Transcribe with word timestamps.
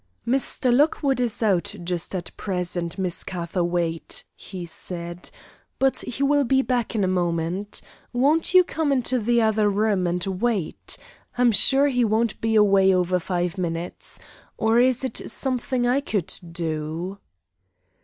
"Mr. 0.27 0.75
Lockwood 0.75 1.19
is 1.19 1.43
out 1.43 1.75
just 1.83 2.15
at 2.15 2.35
present, 2.35 2.97
Miss 2.97 3.23
Catherwaight," 3.23 4.23
he 4.35 4.65
said, 4.65 5.29
"but 5.77 5.97
he 5.99 6.23
will 6.23 6.43
be 6.43 6.63
back 6.63 6.95
in 6.95 7.03
a 7.03 7.07
moment. 7.07 7.83
Won't 8.11 8.55
you 8.55 8.63
come 8.63 8.91
into 8.91 9.19
the 9.19 9.43
other 9.43 9.69
room 9.69 10.07
and 10.07 10.25
wait? 10.25 10.97
I'm 11.37 11.51
sure 11.51 11.87
he 11.87 12.03
won't 12.03 12.41
be 12.41 12.55
away 12.55 12.91
over 12.91 13.19
five 13.19 13.59
minutes. 13.59 14.17
Or 14.57 14.79
is 14.79 15.03
it 15.03 15.29
something 15.29 15.85
I 15.85 16.01
could 16.01 16.33
do?" 16.51 17.19